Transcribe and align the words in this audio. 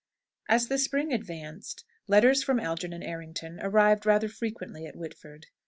As 0.49 0.67
the 0.67 0.79
spring 0.79 1.13
advanced, 1.13 1.85
letters 2.07 2.41
from 2.41 2.59
Algernon 2.59 3.03
Errington 3.03 3.59
arrived 3.61 4.03
rather 4.03 4.29
frequently 4.29 4.87
at 4.87 4.95
Whitford. 4.95 5.45